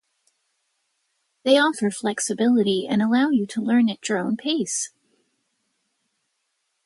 [1.43, 4.91] They offer flexibility and allow you to learn at your own pace.